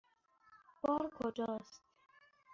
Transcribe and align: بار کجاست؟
بار 0.83 1.09
کجاست؟ 1.17 1.81